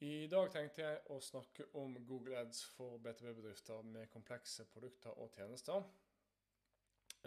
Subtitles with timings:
[0.00, 5.34] I dag tenkte jeg å snakke om Google Ads for BTB-bedrifter med komplekse produkter og
[5.36, 5.82] tjenester.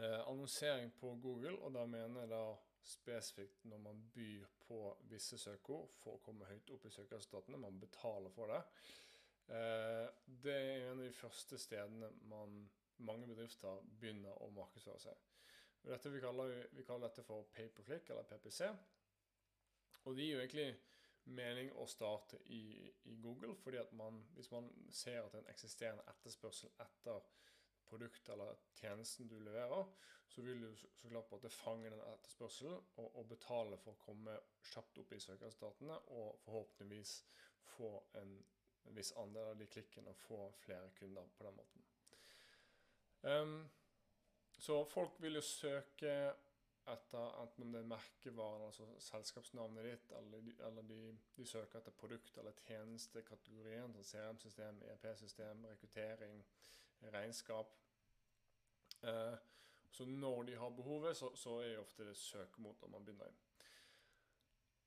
[0.02, 2.40] Eh, annonsering på Google, og da mener jeg da
[2.82, 4.80] spesifikt når man byr på
[5.12, 7.60] visse søkeord for å komme høyt opp i søkeresultatene.
[7.62, 8.64] Man betaler for det.
[9.54, 10.08] Eh,
[10.42, 12.56] det er en av de første stedene man,
[13.06, 15.22] mange bedrifter begynner å markedsføre seg.
[15.86, 18.74] Vi, kaller, vi kaller dette for pay per click, eller PPC.
[20.08, 20.68] Og det gir jo egentlig
[21.26, 25.46] mening å starte i, i, Google, fordi at man, hvis man ser at det er
[25.46, 27.30] en eksisterende etterspørsel etter
[27.88, 29.86] produktet eller tjenesten du leverer,
[30.28, 33.94] så vil du så klart på at det fange den etterspørselen og, og, betale for
[33.94, 34.36] å komme
[34.72, 37.14] kjapt opp i søkeresultatene og forhåpentligvis
[37.76, 38.34] få en,
[38.88, 41.86] en viss andel av de klikkene og få flere kunder på den måten.
[43.24, 43.56] Um,
[44.60, 46.34] så folk vil jo søke
[46.88, 51.80] etter enten om det er merkevaren, altså selskapsnavnet ditt, eller, de, eller de, de, søker
[51.80, 56.46] etter produkt- eller tjenestekategorien, som CRM-system, ERP-system, rekruttering,
[57.14, 57.68] regnskap.
[59.04, 59.34] Eh,
[59.92, 63.34] så når de har behovet, så, så er det ofte det søkemotor man begynner i.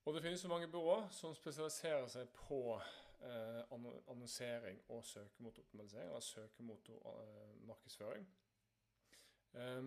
[0.04, 3.62] Og det finnes så mange byråer som spesialiserer seg på eh,
[4.10, 8.28] annonsering og søkemotoroptimalisering, eller søkemotormarkedsføring.
[9.54, 9.84] Eh,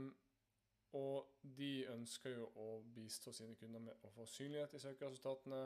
[0.97, 5.61] og de ønsker jo å bistå sine kunder med å få synlighet i søkeresultatene,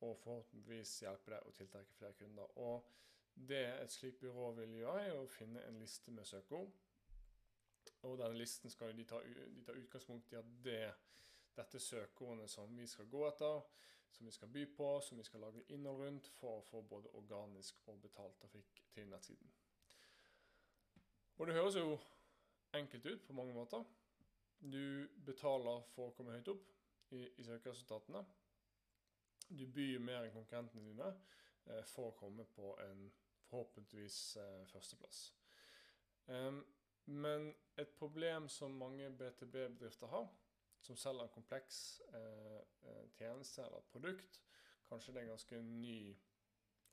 [0.00, 2.58] og forhåpentligvis hjelpe deg å tiltrekke flere kunder.
[2.62, 2.86] Og
[3.48, 6.70] det et slikt byrå vil gjøre, er å finne en liste med søkeord.
[8.06, 10.82] Og denne listen skal de ta, de ta utgangspunkt i at det,
[11.58, 13.62] dette søkeordene som vi skal gå etter,
[14.14, 17.10] som vi skal by på, som vi skal lage innhold rundt for å få både
[17.18, 19.50] organisk og betalt trafikk til nettsiden.
[21.38, 21.98] Og det høres jo
[22.74, 23.84] enkelt ut på mange måter.
[24.60, 26.70] Du betaler for å komme høyt opp
[27.14, 28.24] i, i søkeresultatene.
[29.48, 31.12] Du byr mer enn konkurrentene dine
[31.68, 33.06] eh, for å komme på en
[33.48, 35.22] forhåpentligvis eh, førsteplass.
[36.28, 36.60] Um,
[37.08, 40.26] men et problem som mange BTB-bedrifter har,
[40.84, 44.42] som selger en kompleks eh, eh, tjeneste eller produkt,
[44.88, 46.00] kanskje det er en ganske ny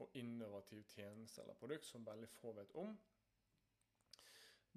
[0.03, 2.95] og innovativ tjeneste eller produkt som veldig få vet om,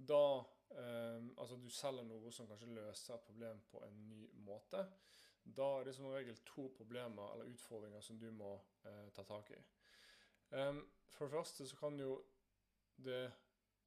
[0.09, 4.85] da um, Altså du selger noe som kanskje løser et problem på en ny måte.
[5.45, 9.53] Da er det som regel to problemer eller utfordringer som du må uh, ta tak
[9.57, 9.61] i.
[10.51, 12.19] Um, for det første så kan jo
[13.05, 13.31] det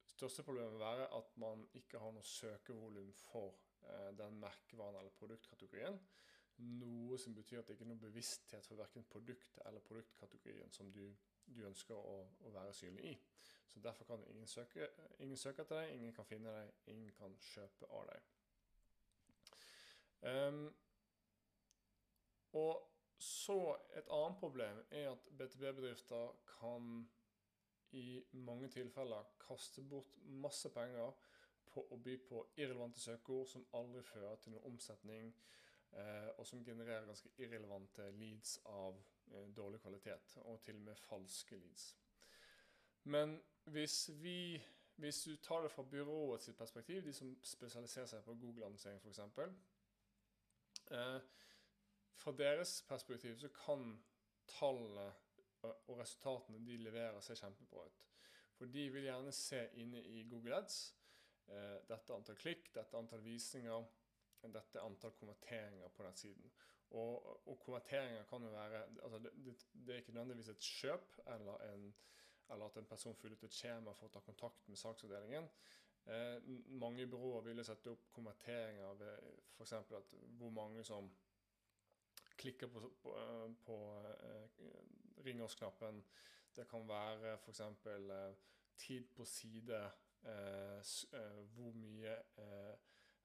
[0.06, 3.54] største problemet være at man ikke har noe søkevolum for
[3.86, 5.98] uh, den merkevaren eller produktkategorien.
[6.82, 10.90] Noe som betyr at det ikke er noe bevissthet for verken produktet eller produktkategorien som
[10.92, 11.06] du
[11.46, 13.16] du ønsker å, å, være synlig i.
[13.72, 14.88] Så Derfor kan ingen søke,
[15.18, 18.30] ingen søke etter deg, ingen kan finne deg, ingen kan kjøpe av deg.
[20.22, 20.64] Um,
[22.52, 22.88] og
[23.22, 26.30] så Et annet problem er at BTB-bedrifter
[26.60, 27.08] kan
[27.92, 31.12] i mange tilfeller kaste bort masse penger
[31.72, 35.32] på å by på irrelevante søkeord som aldri fører til noen omsetning,
[35.92, 38.98] eh, og som genererer ganske irrelevante leads av
[39.56, 41.96] dårlig kvalitet, og til og med falske leads.
[43.04, 44.62] Men hvis, vi,
[44.96, 49.18] hvis du tar det fra byrået sitt perspektiv, de som spesialiserer seg på Google-annonsering f.eks.
[50.90, 51.20] Eh,
[52.22, 53.96] fra deres perspektiv så kan
[54.46, 55.12] tallene
[55.62, 58.02] og resultatene de leverer, se kjempebra ut.
[58.58, 60.78] For de vil gjerne se inne i Google Ads
[61.48, 63.86] eh, dette antall klikk, dette antall visninger,
[64.42, 66.50] dette antall konverteringer på nettsiden.
[66.50, 66.71] siden.
[66.92, 69.30] Og, og konverteringer kan jo være altså det,
[69.72, 71.86] det, er ikke nødvendigvis et kjøp eller, en,
[72.50, 75.48] eller at en person fyller ut et skjema for å ta kontakt med saksavdelingen.
[76.04, 76.50] Eh,
[76.82, 79.74] mange byråer vil sette opp konverteringer ved f.eks.
[80.38, 81.08] hvor mange som
[82.36, 83.16] klikker på, på,
[83.64, 83.78] på
[84.12, 84.62] eh,
[85.24, 86.02] ring oss-knappen.
[86.56, 87.60] Det kan være f.eks.
[87.88, 88.32] Eh,
[88.82, 89.82] tid på side,
[90.28, 90.78] eh,
[91.12, 92.74] eh, hvor mye eh,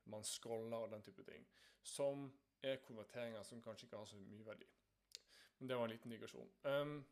[0.05, 1.47] man scroller og den type ting.
[1.83, 2.29] Som
[2.63, 4.67] er konverteringer som kanskje ikke har så mye verdi.
[5.59, 6.51] Men det var en liten digresjon.
[6.63, 7.05] Um,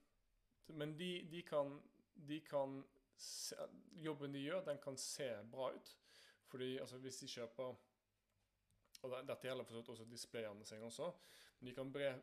[0.68, 1.82] men de, de, kan,
[2.28, 2.84] de kan
[3.18, 3.56] se,
[3.92, 5.98] Jobben de gjør, den kan se bra ut.
[6.46, 7.76] Fordi altså, hvis de kjøper
[9.06, 11.12] og Dette gjelder for også displayannonsering også.
[11.60, 12.14] Men de kan bre,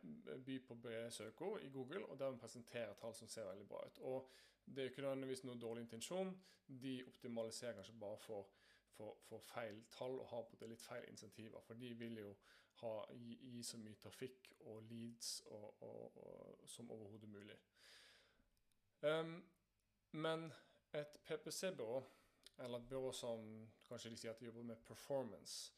[0.46, 3.98] by på brede søkeord i Google og dermed presentere tall som ser veldig bra ut.
[3.98, 4.30] Og
[4.64, 6.42] Det er ikke nødvendigvis noe dårlig intensjon.
[6.82, 8.48] De optimaliserer kanskje bare for
[8.92, 11.60] for, for, feil tall og har på det litt feil insentiver.
[11.66, 12.34] For de vil jo
[12.80, 17.58] ha, gi, gi så mye trafikk og leads og, og, og, som overhodet mulig.
[19.02, 19.36] Um,
[20.12, 20.52] men
[20.94, 22.02] et PPC-byrå,
[22.58, 23.46] eller et byrå som
[23.88, 25.72] kanskje de sier at de jobber med performance,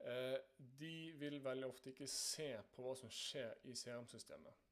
[0.00, 0.38] uh,
[0.80, 4.64] de vil veldig ofte ikke se på hva som skjer i CRM-systemet.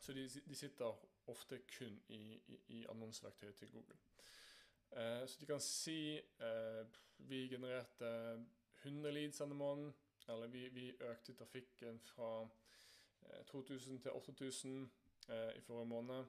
[0.00, 3.98] Så de, de sitter ofte kun i, i, i annonseverktøyet til Google.
[4.92, 6.86] Eh, så de kan si eh,
[7.16, 8.06] vi genererte
[8.82, 9.92] 100 leads denne måneden,
[10.32, 12.48] eller vi, vi økte trafikken fra
[13.50, 14.76] 2000 eh, til 8000
[15.28, 16.24] eh, i forrige måned.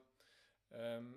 [0.70, 1.12] Um,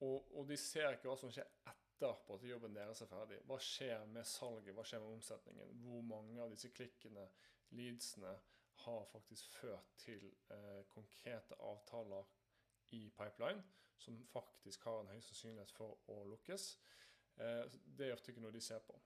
[0.00, 3.38] og, og, de ser ikke hva som skjer etter på at jobben deres er ferdig.
[3.48, 5.78] Hva skjer med salget, hva skjer med omsetningen?
[5.84, 7.24] Hvor mange av disse klikkene,
[7.76, 8.34] leadsene,
[8.76, 12.28] har faktisk ført til eh, konkrete avtaler
[12.92, 13.64] i pipeline
[13.98, 16.66] som faktisk har en høy sannsynlighet for å lukkes.
[17.40, 18.98] Eh, det er ofte ikke noe de ser på.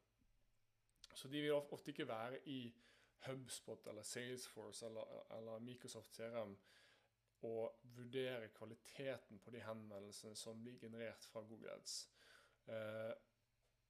[1.14, 2.60] Så de vil ofte ikke være i
[3.26, 6.54] HubSpot eller Salesforce eller, eller Microsoft CRM
[7.48, 11.94] og vurdere kvaliteten på de henvendelsene som blir generert fra Google Ads.
[12.68, 13.12] Eh,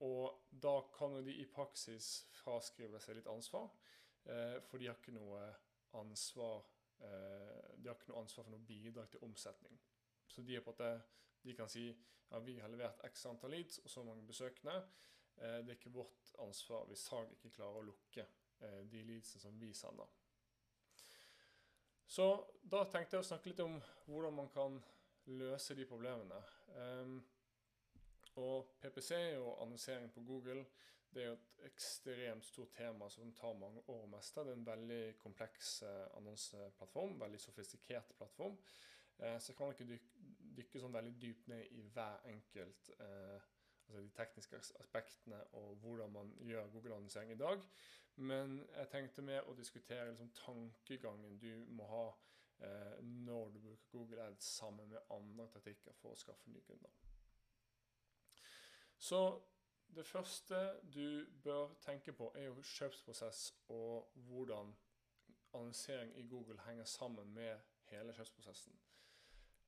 [0.07, 3.67] og da kan de i praksis fraskrive seg litt ansvar,
[4.23, 5.43] eh, for de har ikke noe
[5.99, 6.63] ansvar
[7.03, 9.77] eh, de har ikke noe ansvar for noe bidrag til omsetning.
[10.27, 10.93] Så de, det,
[11.43, 14.77] de kan si ja, vi har levert x antall leads og så mange besøkende.
[15.35, 18.25] Eh, det er ikke vårt ansvar hvis salg ikke klarer å lukke
[18.91, 20.09] de leadsene som vi sender.
[22.11, 22.25] Så
[22.61, 24.79] da tenkte jeg å snakke litt om hvordan man kan
[25.31, 26.39] løse de problemene.
[26.75, 27.19] Um,
[28.41, 30.65] og PPC og annonsering på Google
[31.11, 34.45] det er jo et ekstremt stort tema som tar mange år å mestre.
[34.47, 38.55] Det er en veldig kompleks eh, annonseplattform, veldig sofistikert plattform.
[39.19, 40.21] Eh, så jeg kan ikke dykke,
[40.61, 43.49] dykke sånn veldig dypt ned i hver enkelt eh,
[43.91, 47.61] altså de tekniske aspektene og hvordan man gjør Google-annonsering i dag.
[48.15, 52.05] Men jeg tenkte mer å diskutere liksom, tankegangen du må ha
[52.63, 56.91] eh, når du bruker Google Ads sammen med andre taktikker for å skaffe nye kunder.
[58.97, 59.41] Så
[59.95, 64.75] det første du bør tenke på, er jo kjøpsprosess og hvordan
[65.53, 67.59] annonsering i Google henger sammen med
[67.91, 68.79] hele kjøpsprosessen.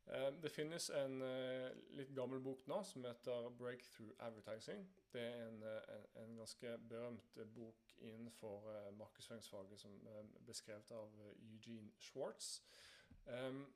[0.07, 4.83] Eh, det finnes en eh, litt gammel bok nå som heter 'Breakthrough Advertising'.
[5.13, 11.11] Det er en, en, en ganske berømt bok innenfor markedsføringsfaget som er beskrevet av
[11.53, 12.63] Eugene Schwartz.
[13.25, 13.73] Um,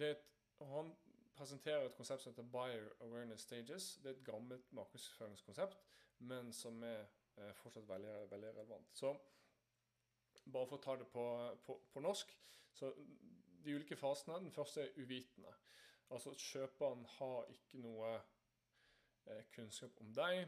[0.00, 0.24] et,
[0.60, 0.96] han
[1.34, 3.96] presenterer et konsept som heter Buyer Awareness Stages.
[4.02, 5.78] Det er et gammelt markedsføringskonsept,
[6.18, 7.04] men som er
[7.54, 8.90] fortsatt veldig, veldig, relevant.
[8.94, 9.14] Så
[10.52, 11.24] bare for å ta det på,
[11.64, 12.34] på, på norsk
[12.72, 12.92] så
[13.64, 14.40] De ulike fasene.
[14.42, 15.54] Den første er uvitende.
[16.10, 18.16] Altså at kjøperen har ikke noe
[19.54, 20.42] kunnskap om deg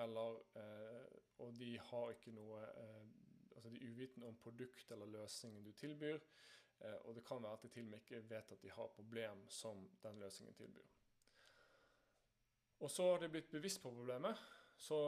[0.00, 1.04] eller eh,
[1.44, 3.06] Og de har ikke noe eh,
[3.54, 6.18] Altså de er uvitende om produktet eller løsningen du tilbyr.
[6.80, 8.92] Eh, og det kan være at de til og med ikke vet at de har
[8.96, 10.90] problem som den løsningen tilbyr.
[12.84, 14.36] Og så har de blitt bevisst på problemet,
[14.76, 14.98] så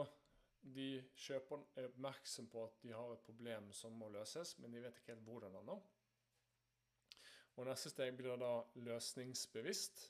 [0.61, 4.81] de kjøperne er oppmerksom på at de har et problem som må løses, men de
[4.81, 5.77] vet ikke helt hvordan ennå.
[7.59, 10.05] Og neste steg blir da løsningsbevisst.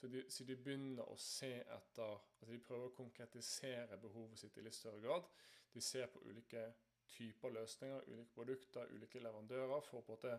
[0.00, 4.56] Så de, så de, begynner å se etter altså De prøver å konkretisere behovet sitt
[4.56, 5.28] i litt større grad.
[5.72, 6.66] De ser på ulike
[7.10, 10.34] typer løsninger, ulike produkter, ulike leverandører for å på en måte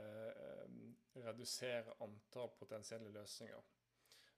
[0.00, 3.72] eh, redusere antall potensielle løsninger.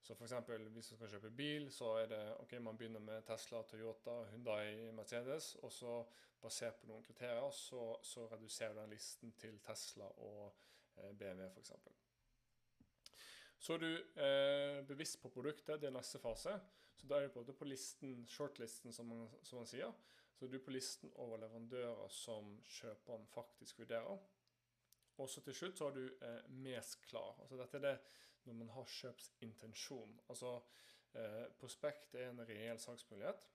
[0.03, 0.35] Så f.eks.
[0.73, 4.93] hvis du skal kjøpe bil, så er det ok, man begynner med Tesla, Toyota, Hyundai,
[4.95, 5.57] Mercedes.
[5.63, 5.99] Og så
[6.43, 10.65] basert på noen kriterier så, så reduserer du den listen til Tesla og eh,
[11.19, 11.73] BMW f.eks.
[13.59, 13.91] Så er du
[14.23, 16.55] eh, bevisst på produktet, det er neste fase.
[16.99, 19.93] Så da er du på, på listen, shortlisten, som man, som man, sier.
[20.35, 24.23] Så er du på listen over leverandører som kjøperen faktisk vurderer.
[25.19, 27.35] Og så til slutt så har du eh, mest klar.
[27.43, 27.97] Altså dette er det
[28.47, 30.21] når man har kjøpsintensjon.
[30.31, 30.55] Altså
[31.19, 33.49] eh, prospekt er en reell saksmulighet.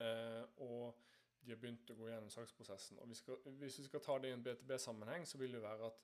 [0.00, 0.96] Eh, og
[1.40, 2.98] de har begynt å gå gjennom saksprosessen.
[3.00, 5.88] Og vi skal, hvis vi skal ta det i en BTB-sammenheng, så vil det være
[5.88, 6.02] at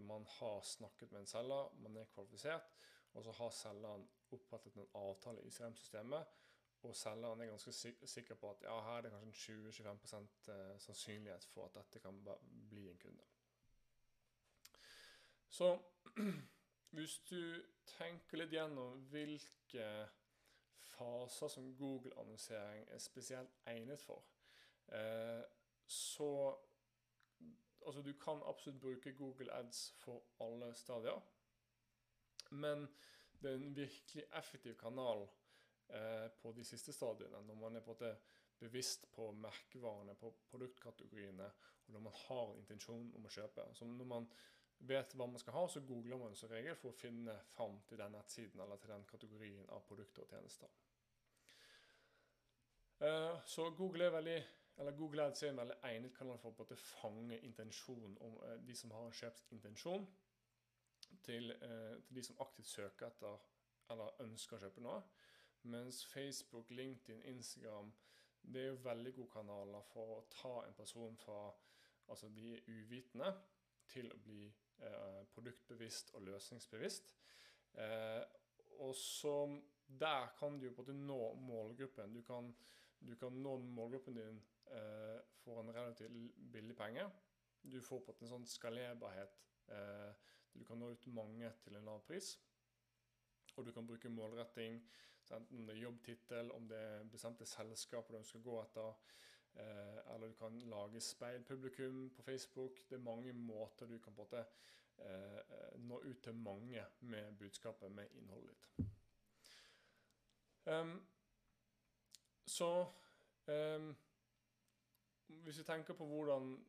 [0.00, 2.70] man har snakket med en selger, man er kvalifisert,
[3.12, 6.38] og så har selgeren opprettet en avtale i CRM-systemet.
[6.82, 7.72] Og selgeren er ganske
[8.08, 10.24] sikker på at ja, her er det kanskje en 20-25
[10.54, 12.18] eh, sannsynlighet for at dette kan
[12.70, 13.28] bli en kunde.
[15.48, 15.78] Så
[16.96, 19.86] hvis du tenker litt gjennom hvilke
[20.80, 24.41] faser som Google-annonsering er spesielt egnet for, eh,
[25.86, 26.28] så
[27.86, 31.20] altså du kan absolutt bruke Google Ads for alle stadier.
[32.50, 32.86] Men
[33.42, 35.26] det er en virkelig effektiv kanal
[35.88, 38.16] eh, på de siste stadiene, når man er på en
[38.58, 41.50] bevisst på merkevarene, på produktkategoriene,
[41.86, 43.66] og når man har en intensjon om å kjøpe.
[43.74, 44.28] Så når man
[44.78, 47.98] vet hva man skal ha, så googler man som regel for å finne fram til
[47.98, 50.70] den nettsiden eller til den kategorien av produkter og tjenester.
[53.02, 54.40] Eh, så Google er veldig
[54.78, 58.76] eller Google Ads er en veldig egnet kanal for å fange intensjonen om eh, de
[58.76, 60.06] som har en kjøpsintensjon.
[61.22, 63.38] til, eh, til de som aktivt søker etter
[63.90, 65.02] eller ønsker å kjøpe noe.
[65.62, 67.92] Mens Facebook, LinkedIn, Instagram
[68.42, 71.42] det er jo veldig gode kanaler for å ta en person fra
[72.10, 73.30] altså de uvitende
[73.92, 74.46] til å bli
[74.82, 77.12] eh, produktbevisst og løsningsbevisst.
[77.78, 78.22] Eh,
[78.82, 79.36] og så
[79.86, 82.14] der kan du jo på en måte nå målgruppen.
[82.14, 82.50] Du kan,
[83.00, 86.12] du kan nå målgruppen din eh, for en relativt
[86.52, 87.06] billig penge.
[87.62, 89.38] Du får på en sånn skalerbarhet.
[89.68, 90.10] Eh,
[90.52, 92.34] du kan nå ut mange til en lav pris.
[93.56, 94.80] Og du kan bruke målretting,
[95.32, 98.94] enten det er jobbtittel, om det er bestemte selskaper du å gå etter.
[99.54, 102.82] Eh, eller du kan lage speilpublikum på Facebook.
[102.88, 104.44] Det er mange måter du kan på en måte
[104.98, 108.88] eh, nå ut til mange med budskapet, med innholdet ditt.
[110.64, 111.06] Um,
[112.46, 112.86] så
[113.46, 113.96] um,
[115.26, 116.64] hvis vi tenker på hvordan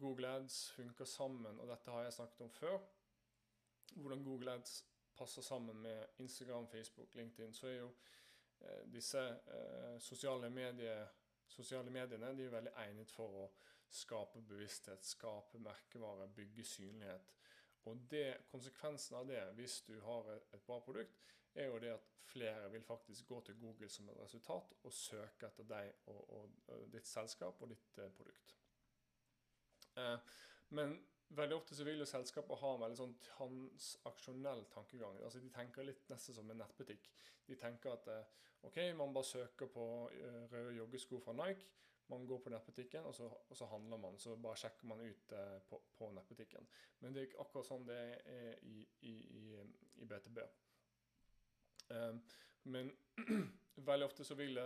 [0.00, 2.78] Google Ads funker sammen, og dette har jeg snakket om før,
[3.94, 4.84] hvordan Google Ads
[5.16, 7.90] passer sammen med Instagram, Facebook, LinkedIn, så er jo
[8.60, 11.06] eh, disse eh, sosiale, medier,
[11.46, 13.50] sosiale, mediene de er veldig egnet for å
[13.94, 17.34] skape bevissthet, skape merkevare, bygge synlighet.
[17.84, 21.18] Og det, konsekvensen av det, hvis du har et, bra produkt,
[21.54, 25.46] er jo det at flere vil faktisk gå til Google som et resultat og søke
[25.46, 28.54] etter deg og, og, og ditt selskap og ditt eh, produkt.
[30.00, 30.16] Eh,
[30.74, 30.96] men
[31.28, 35.20] veldig ofte så vil jo selskaper ha en veldig sånn transaksjonell tankegang.
[35.22, 37.08] Altså De tenker litt nesten som en nettbutikk.
[37.46, 41.68] De tenker at eh, ok, man bare søker på eh, røde joggesko fra Nike.
[42.12, 44.18] Man går på nettbutikken, og så, og så handler man.
[44.20, 46.68] Så bare sjekker man ut eh, på, på, nettbutikken.
[47.00, 49.44] Men det er ikke akkurat sånn det er i, i, i,
[50.04, 50.42] i BTB.
[51.88, 52.20] Um,
[52.72, 52.92] men
[53.88, 54.60] veldig ofte så vil,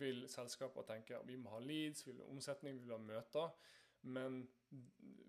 [0.00, 3.02] vil selskaper tenke at vi må ha leads, vi vil ha omsetning, vi vil ha
[3.02, 3.54] møter.
[4.04, 4.42] Men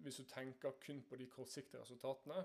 [0.03, 2.43] hvis du tenker kun på de kortsiktige resultatene,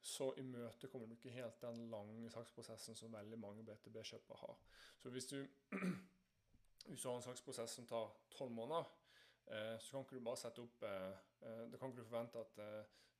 [0.00, 4.58] så imøtekommer du ikke helt den lange saksprosessen som veldig mange BTB-kjøpere har.
[4.98, 5.46] Så hvis du,
[6.88, 8.84] hvis du har en saksprosess som tar tolv måneder,
[9.46, 12.38] eh, så kan ikke du bare sette opp eh, eh Da kan ikke du forvente
[12.38, 12.60] at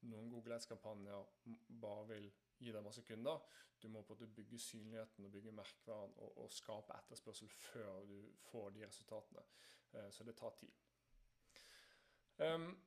[0.00, 1.24] noen Google Ads-kampanjer
[1.80, 3.38] bare vil gi deg masse kunder.
[3.82, 8.04] Du må på en måte bygge synligheten og bygge merkevaren og, og skape etterspørsel før
[8.06, 9.42] du får de resultatene.
[10.10, 10.70] Så det tar tid.
[12.38, 12.78] Um,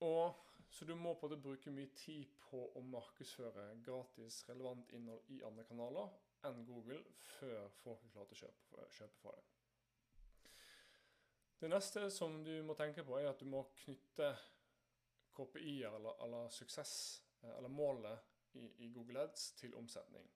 [0.00, 0.34] og
[0.70, 5.38] Så du må på det bruke mye tid på å markedsføre gratis, relevant innhold i
[5.42, 6.10] andre kanaler
[6.46, 7.00] enn Google
[7.38, 9.54] før folk er klare til å kjøpe, kjøpe for deg.
[11.58, 14.30] Det neste som du må tenke på, er at du må knytte
[15.34, 16.92] KPI-er eller, eller, suksess,
[17.42, 20.28] eh, eller målet i, i Google Ads til omsetning.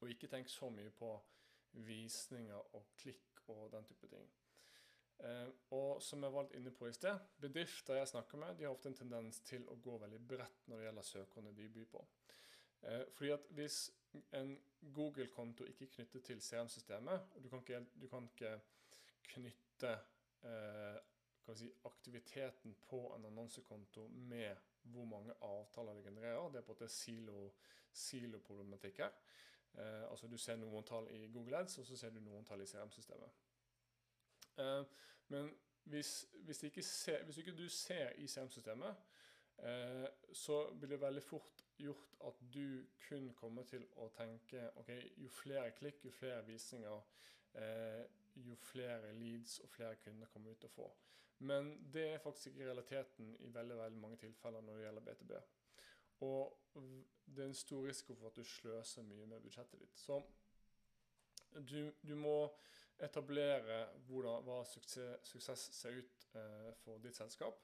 [0.00, 1.10] Og ikke tenk så mye på
[1.86, 4.30] visninger og klikk og den type ting.
[5.18, 8.74] Eh, og som jeg var inne på i sted, bedrifter jeg snakker med, de har
[8.74, 12.06] ofte en tendens til å gå veldig bredt når det gjelder søkerne de byr på.
[12.84, 13.92] Eh, fordi at hvis
[14.32, 14.64] en
[14.94, 18.60] Google-konto ikke er knyttet til CRM-systemet, du kan ikke, du kan ikke
[19.28, 19.98] knytte
[20.44, 26.72] eh, si, aktiviteten på en annonsekonto med hvor mange avtaler det genererer, det er på
[26.72, 27.52] en måte silo,
[27.92, 29.10] siloproblematikk her.
[29.74, 32.62] Eh, altså Du ser noen tall i Google Ads, og så ser du noen tall
[32.62, 33.30] i CRM-systemet.
[34.58, 34.84] Eh,
[35.28, 35.50] men
[35.84, 38.96] hvis, hvis, ikke, ser, hvis ikke du ser i CM-systemet,
[39.58, 44.92] eh, så blir det veldig fort gjort at du kun kommer til å tenke ok,
[45.16, 47.00] jo flere klikk, jo flere visninger,
[47.60, 48.04] eh,
[48.34, 50.94] jo flere leads og flere kunder kommer ut og får.
[50.94, 51.14] få.
[51.38, 55.32] Men det er faktisk ikke realiteten i veldig, veldig mange tilfeller når det gjelder BTB.
[56.20, 56.58] Og
[57.26, 59.98] det er en stor risiko for at du sløser mye med budsjettet ditt.
[59.98, 60.22] Så
[61.68, 62.36] du, du må
[63.02, 67.58] etablere hvordan, hva suksess, suksess ser ut eh, for ditt selskap.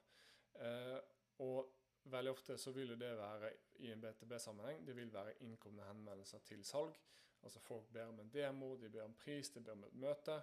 [0.59, 0.99] Eh,
[1.39, 1.71] og
[2.03, 3.51] veldig ofte så vil det være
[3.85, 6.97] i en BTB-sammenheng det vil være innkomne henvendelser til salg.
[7.43, 10.41] Altså Folk ber om en demo, de ber om pris, de ber om et møte.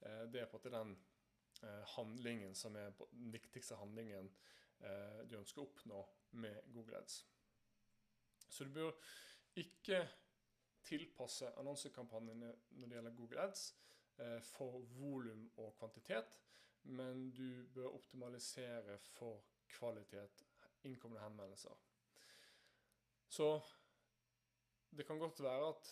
[0.00, 0.96] Eh, det er på den
[1.62, 4.30] eh, handlingen som er den viktigste handlingen
[4.80, 6.00] eh, du ønsker å oppnå
[6.42, 7.24] med Google Ads.
[8.48, 8.94] Så du bør
[9.58, 10.02] ikke
[10.86, 13.70] tilpasse annonsekampanjene når det gjelder Google Ads,
[14.44, 16.34] for volum og kvantitet,
[16.92, 20.42] men du bør optimalisere for kvalitet,
[20.84, 21.76] innkommende henvendelser.
[23.28, 23.60] Så
[24.90, 25.90] det kan godt være at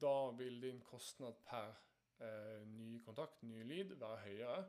[0.00, 1.74] da vil din kostnad per
[2.20, 4.64] eh, ny kontakt, ny lead, være høyere.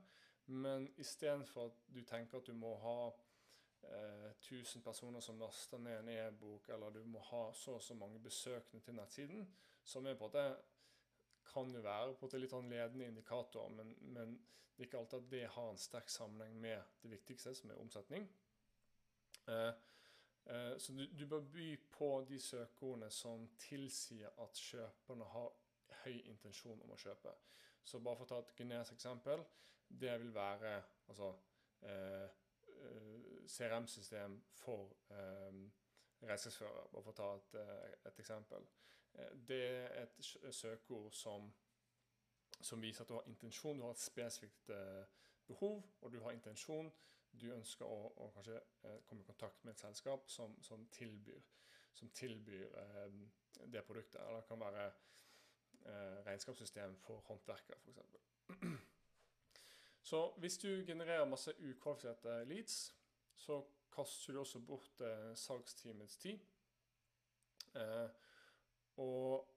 [0.45, 2.97] Men istedenfor at du tenker at du må ha
[3.83, 7.93] eh, 1000 personer som laster ned en e-bok, eller du må ha så og så
[7.93, 9.47] mange besøkende til nettsiden,
[9.83, 10.49] som er på at det
[11.53, 14.37] kan jo være på en litt sånn ledende indikator, men, men,
[14.75, 17.77] det er ikke alltid at det har en sterk sammenheng med det viktigste, som er
[17.79, 18.25] omsetning.
[19.47, 19.73] Eh,
[20.45, 25.53] Eh, så du, du bør by på de søkeordene som tilsier at kjøperne har
[26.03, 27.33] høy intensjon om å kjøpe.
[27.83, 29.41] Så bare for å ta et generisk eksempel.
[29.87, 30.75] Det vil være
[31.07, 31.33] altså,
[31.81, 35.57] eh, eh CRM-system for eh,
[36.21, 38.65] regnskapsførere, bare for å ta et, eh, et eksempel.
[39.47, 41.53] Det er et søkeord som,
[42.61, 44.71] som, viser at du har intensjon, du har et spesifikt
[45.47, 46.91] behov, og du har intensjon
[47.41, 51.41] du ønsker å, å kanskje eh, komme i kontakt med et selskap som, som tilbyr,
[51.93, 53.19] som tilbyr eh,
[53.73, 54.21] det produktet.
[54.21, 57.99] Eller det kan være eh, regnskapssystem for håndverkere, f.eks.
[60.05, 62.93] Så hvis du genererer masse ukvalifiserte leads,
[63.35, 63.63] så
[63.95, 66.39] kaster du også bort eh, salgsteamets tid.
[67.75, 68.09] Eh,
[69.01, 69.54] og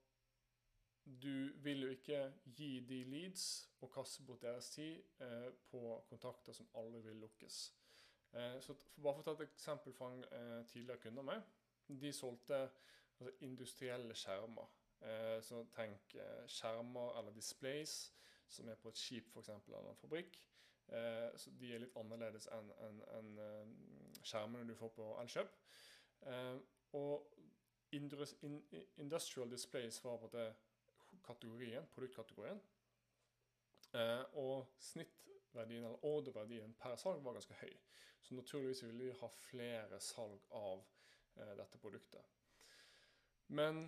[1.23, 3.45] du vil jo ikke gi de leads
[3.81, 7.61] og kaste bort deres tid eh, på kontakter som aldri vil lukkes.
[8.33, 11.47] Eh, så Bare for å ta et eksempel fra en eh, tidligere kunde av meg.
[11.88, 14.69] De solgte altså, industrielle skjermer.
[15.00, 18.12] Eh, så tenk eh, skjermer eller displays
[18.49, 20.41] som er på et skip eksempel eller en fabrikk.
[20.88, 23.29] Eh, så De er litt annerledes enn en, en,
[24.25, 25.53] skjermene du får på Elkjøp.
[26.99, 27.35] og
[27.93, 30.49] industrial displays var på det
[31.25, 32.60] kategorien, produktkategorien.
[33.92, 37.75] Eh, og snittverdien, eller orderverdien per salg var ganske høy.
[38.22, 40.84] Så naturligvis ville de ha flere salg av
[41.37, 42.25] eh, dette produktet.
[43.48, 43.87] Men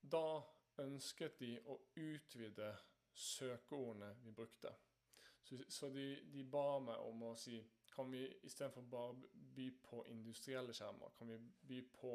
[0.00, 0.42] da
[0.80, 2.70] ønsket de å utvide
[3.16, 4.72] søkeordene vi brukte.
[5.42, 7.60] Så, så de, de, ba meg om å si
[7.92, 12.12] kan vi istedenfor bare by på industrielle skjermer, kan vi by på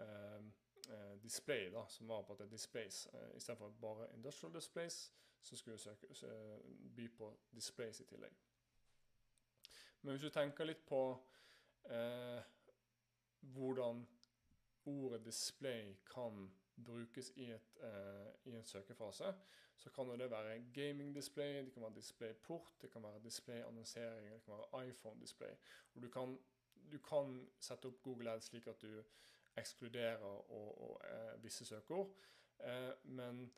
[0.00, 0.46] eh,
[1.22, 3.08] display, da, som var på at det er displays.
[3.14, 6.06] Eh, Istedenfor bare industrial displays, så skulle vi søke,
[6.96, 8.32] by på displays i tillegg.
[10.02, 11.02] Men hvis du tenker litt på
[11.90, 12.40] eh,
[13.40, 14.06] hvordan
[14.86, 16.50] ordet display kan
[16.84, 19.34] brukes i, et, eh, i, en søkefase,
[19.76, 24.42] så kan det være gaming display, det kan være display-port, det kan være display-annonsering, det
[24.44, 25.54] kan være iPhone-display.
[25.94, 26.38] Og du kan,
[26.92, 29.02] du kan sette opp Google Ads slik at du
[29.58, 30.50] ekskluderer og,
[30.82, 32.14] og eh, visse søkeord.
[32.60, 33.52] Eh, men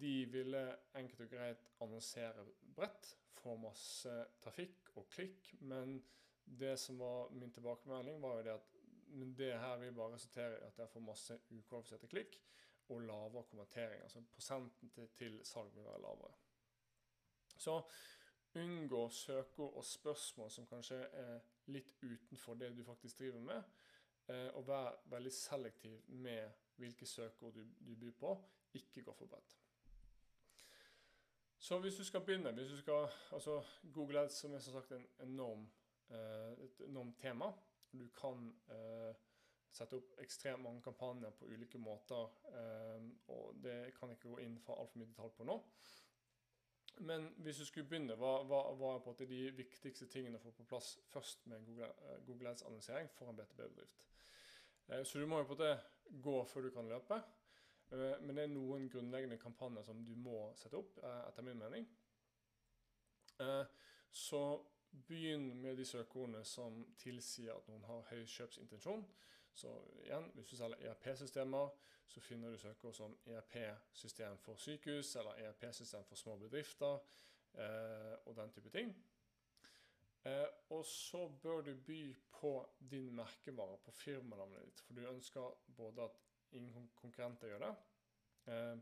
[0.00, 0.62] de ville
[0.94, 5.54] enkelt og greit annonsere bredt, få masse trafikk og klikk.
[5.60, 6.00] Men
[6.44, 8.76] det som var min tilbakemelding, var jo det at
[9.38, 12.36] det her vil bare resultere i at jeg får masse ukvalifiserte klikk
[12.88, 14.02] og lavere konvertering.
[14.02, 16.32] Altså prosenten til, til salg vil være lavere.
[17.56, 17.82] Så
[18.54, 23.62] unngå søkeord og spørsmål som kanskje er litt utenfor det du faktisk driver med
[24.54, 28.34] og vær veldig selektiv med hvilke søkeord du, du byr på.
[28.78, 29.56] Ikke gå for bredt.
[31.60, 33.62] Så hvis du skal begynne hvis du skal, altså
[33.92, 35.70] Google Ads som er som sagt en enorm,
[36.10, 37.52] eh, et enormt tema.
[37.92, 39.14] Du kan eh,
[39.70, 42.32] sette opp ekstremt mange kampanjer på ulike måter.
[42.48, 45.58] Eh, og Det kan jeg ikke gå inn for altfor mye detalj på nå.
[47.00, 50.40] Men hvis du skulle begynne, hva, hva, hva er på en måte de viktigste tingene
[50.40, 54.02] å få på plass først med Google, uh, Google Ads annonsering for en BTB-bedrift?
[54.90, 57.20] Uh, så du må jo på en gå før du kan løpe.
[57.90, 60.98] Uh, men det er noen grunnleggende kampanjer som du må sette opp,
[61.28, 61.88] etter min mening.
[64.10, 64.40] så
[65.08, 69.06] begynn med de søkeordene som tilsier at noen har høy kjøpsintensjon.
[69.54, 69.70] Så
[70.04, 71.70] igjen, hvis du selger ERP-systemer,
[72.10, 76.98] så finner du søkeord som ERP-system for sykehus eller ERP-system for små bedrifter
[77.54, 78.94] eh, og den type ting.
[80.28, 82.00] Eh, og så bør du by
[82.34, 82.54] på
[82.90, 86.20] din merkevare, på firmanavnet ditt, for du ønsker både at
[86.52, 87.74] ingen konkurrenter gjør det,
[88.52, 88.80] eh,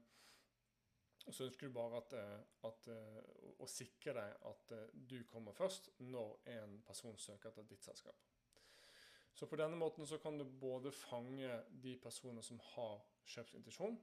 [1.28, 5.18] og så ønsker du bare at, eh, at, eh, å, sikre deg at eh, du
[5.28, 8.22] kommer først når en person søker etter ditt selskap.
[9.36, 11.50] Så på denne måten så kan du både fange
[11.84, 14.00] de personene som har kjøpsintensjon,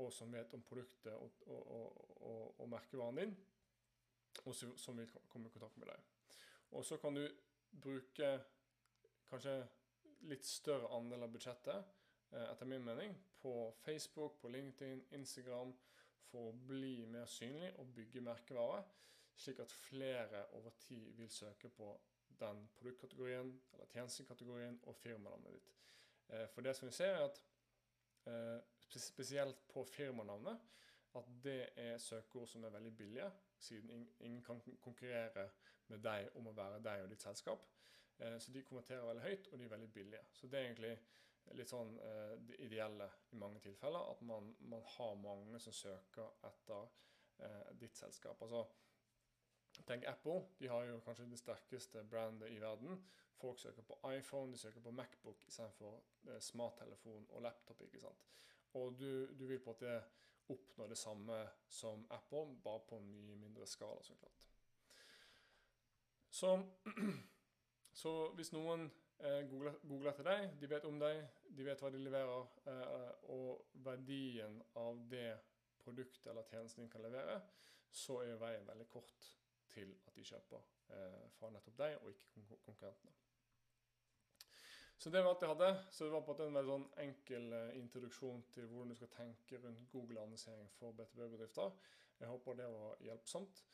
[0.00, 1.66] og som vet om produktet og, og,
[2.24, 3.34] og, og merkevaren din,
[4.44, 6.10] og som vil komme i kontakt med deg.
[6.72, 7.24] Og så kan du
[7.82, 8.30] bruke
[9.28, 9.56] kanskje
[10.30, 11.92] litt større andel av budsjettet,
[12.32, 15.74] eh, etter min mening, på Facebook, på LinkedIn, Instagram,
[16.30, 18.82] for å bli mer synlig og bygge merkevare,
[19.36, 21.92] slik at flere over tid vil søke på
[22.40, 25.72] den produktkategorien eller tjenestekategorien og firmanavnet ditt.
[26.28, 27.42] Eh, for det som vi ser, er at
[28.26, 30.60] eh, spesielt på firmanavnet,
[31.14, 33.30] at det er søkeord som er veldig billige,
[33.62, 35.48] siden ingen kan konkurrere
[35.92, 37.66] med deg om å være deg og ditt selskap.
[38.18, 40.22] Eh, så de kommenterer veldig høyt, og de er veldig billige.
[40.32, 40.94] Så det er egentlig
[41.58, 41.96] litt sånn
[42.46, 46.92] det ideelle i mange tilfeller, at man, man har mange som søker etter
[47.80, 48.38] ditt selskap.
[48.46, 48.60] Altså
[49.86, 50.42] Tenk Apple.
[50.58, 53.04] De har jo kanskje det sterkeste brandet i verden.
[53.40, 57.80] Folk søker på iPhone, de søker på Macbook istedenfor eh, smarttelefon og laptop.
[57.80, 58.26] ikke sant?
[58.72, 60.02] Og du, du vil på at måte
[60.52, 61.38] oppnå det samme
[61.68, 64.42] som Apple, bare på en mye mindre skala, så klart.
[66.32, 66.52] Så,
[68.02, 68.86] så hvis noen
[69.18, 71.24] eh, googler, googler, til deg, de vet om deg,
[71.56, 75.28] de vet hva de leverer, eh, og verdien av det
[75.82, 77.40] produktet eller tjenesten din kan levere,
[77.92, 79.28] så er veien veldig kort
[79.72, 80.64] til at de kjøper
[80.96, 83.12] eh, fra nettopp deg, og ikke konkurrentene.
[85.02, 85.84] Så det var alt jeg hadde.
[85.90, 89.58] Så det var på en veldig sånn enkel eh, introduksjon til hvordan du skal tenke
[89.58, 91.72] rundt Google-annonsering for BTB-bedrifter.
[92.20, 93.64] Jeg håper det var hjelpsomt.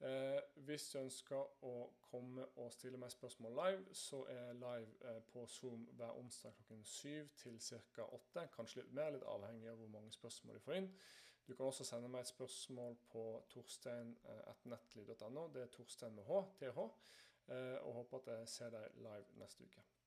[0.00, 1.74] Eh, hvis du ønsker å
[2.06, 6.80] komme og stille meg spørsmål live, så er live eh, på Zoom hver onsdag klokken
[6.94, 7.60] 7 til
[7.92, 8.08] ca.
[8.22, 8.46] 8.
[8.56, 10.90] Kanskje litt mer, litt avhengig av hvor mange spørsmål du får inn.
[11.44, 15.44] Du kan også sende meg et spørsmål på torstein.nettly.no.
[15.52, 16.88] Det er Torstein med H, TH.
[17.52, 19.97] Eh, og håper at jeg ser deg live neste uke.